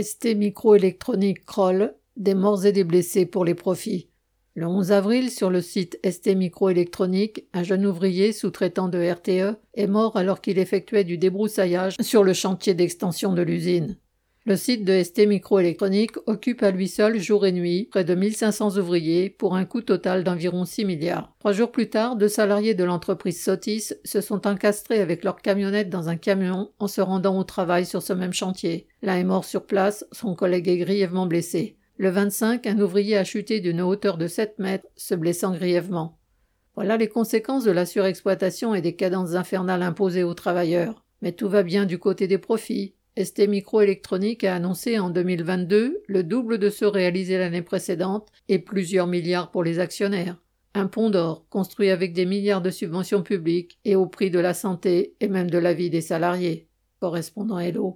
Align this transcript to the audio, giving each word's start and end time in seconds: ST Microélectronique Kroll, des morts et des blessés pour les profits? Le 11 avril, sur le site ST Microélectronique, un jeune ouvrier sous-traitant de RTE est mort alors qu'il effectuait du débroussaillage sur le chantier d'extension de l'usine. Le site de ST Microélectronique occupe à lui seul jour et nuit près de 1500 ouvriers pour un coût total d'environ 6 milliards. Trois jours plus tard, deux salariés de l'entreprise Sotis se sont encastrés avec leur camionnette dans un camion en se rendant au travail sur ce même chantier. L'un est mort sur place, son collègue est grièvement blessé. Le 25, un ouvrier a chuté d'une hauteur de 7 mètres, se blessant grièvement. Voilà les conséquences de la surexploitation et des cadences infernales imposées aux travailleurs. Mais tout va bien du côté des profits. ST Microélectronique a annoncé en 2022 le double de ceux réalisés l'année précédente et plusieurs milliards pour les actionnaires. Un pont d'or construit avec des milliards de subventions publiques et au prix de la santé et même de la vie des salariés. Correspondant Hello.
ST 0.00 0.36
Microélectronique 0.36 1.44
Kroll, 1.44 1.94
des 2.16 2.34
morts 2.34 2.64
et 2.66 2.72
des 2.72 2.84
blessés 2.84 3.26
pour 3.26 3.44
les 3.44 3.54
profits? 3.54 4.10
Le 4.54 4.66
11 4.66 4.92
avril, 4.92 5.30
sur 5.30 5.50
le 5.50 5.60
site 5.60 5.98
ST 6.08 6.36
Microélectronique, 6.36 7.48
un 7.52 7.64
jeune 7.64 7.84
ouvrier 7.84 8.32
sous-traitant 8.32 8.88
de 8.88 8.98
RTE 8.98 9.56
est 9.74 9.86
mort 9.88 10.16
alors 10.16 10.40
qu'il 10.40 10.58
effectuait 10.58 11.02
du 11.02 11.18
débroussaillage 11.18 11.96
sur 12.00 12.22
le 12.22 12.32
chantier 12.32 12.74
d'extension 12.74 13.32
de 13.32 13.42
l'usine. 13.42 13.96
Le 14.48 14.56
site 14.56 14.82
de 14.82 15.02
ST 15.02 15.26
Microélectronique 15.26 16.16
occupe 16.24 16.62
à 16.62 16.70
lui 16.70 16.88
seul 16.88 17.20
jour 17.20 17.44
et 17.44 17.52
nuit 17.52 17.86
près 17.90 18.04
de 18.04 18.14
1500 18.14 18.78
ouvriers 18.78 19.28
pour 19.28 19.54
un 19.54 19.66
coût 19.66 19.82
total 19.82 20.24
d'environ 20.24 20.64
6 20.64 20.86
milliards. 20.86 21.34
Trois 21.38 21.52
jours 21.52 21.70
plus 21.70 21.90
tard, 21.90 22.16
deux 22.16 22.28
salariés 22.28 22.72
de 22.72 22.82
l'entreprise 22.82 23.44
Sotis 23.44 23.92
se 24.06 24.22
sont 24.22 24.46
encastrés 24.46 25.02
avec 25.02 25.22
leur 25.22 25.42
camionnette 25.42 25.90
dans 25.90 26.08
un 26.08 26.16
camion 26.16 26.70
en 26.78 26.86
se 26.86 27.02
rendant 27.02 27.38
au 27.38 27.44
travail 27.44 27.84
sur 27.84 28.00
ce 28.00 28.14
même 28.14 28.32
chantier. 28.32 28.86
L'un 29.02 29.18
est 29.18 29.24
mort 29.24 29.44
sur 29.44 29.66
place, 29.66 30.06
son 30.12 30.34
collègue 30.34 30.68
est 30.68 30.78
grièvement 30.78 31.26
blessé. 31.26 31.76
Le 31.98 32.08
25, 32.08 32.66
un 32.66 32.78
ouvrier 32.78 33.18
a 33.18 33.24
chuté 33.24 33.60
d'une 33.60 33.82
hauteur 33.82 34.16
de 34.16 34.28
7 34.28 34.58
mètres, 34.60 34.86
se 34.96 35.14
blessant 35.14 35.52
grièvement. 35.52 36.16
Voilà 36.74 36.96
les 36.96 37.08
conséquences 37.08 37.64
de 37.64 37.70
la 37.70 37.84
surexploitation 37.84 38.74
et 38.74 38.80
des 38.80 38.96
cadences 38.96 39.34
infernales 39.34 39.82
imposées 39.82 40.24
aux 40.24 40.32
travailleurs. 40.32 41.04
Mais 41.20 41.32
tout 41.32 41.50
va 41.50 41.62
bien 41.62 41.84
du 41.84 41.98
côté 41.98 42.28
des 42.28 42.38
profits. 42.38 42.94
ST 43.18 43.48
Microélectronique 43.48 44.44
a 44.44 44.54
annoncé 44.54 45.00
en 45.00 45.10
2022 45.10 46.04
le 46.06 46.22
double 46.22 46.58
de 46.58 46.70
ceux 46.70 46.86
réalisés 46.86 47.36
l'année 47.36 47.62
précédente 47.62 48.28
et 48.48 48.60
plusieurs 48.60 49.08
milliards 49.08 49.50
pour 49.50 49.64
les 49.64 49.80
actionnaires. 49.80 50.36
Un 50.74 50.86
pont 50.86 51.10
d'or 51.10 51.44
construit 51.50 51.90
avec 51.90 52.12
des 52.12 52.26
milliards 52.26 52.62
de 52.62 52.70
subventions 52.70 53.24
publiques 53.24 53.80
et 53.84 53.96
au 53.96 54.06
prix 54.06 54.30
de 54.30 54.38
la 54.38 54.54
santé 54.54 55.16
et 55.18 55.26
même 55.26 55.50
de 55.50 55.58
la 55.58 55.74
vie 55.74 55.90
des 55.90 56.00
salariés. 56.00 56.68
Correspondant 57.00 57.58
Hello. 57.58 57.86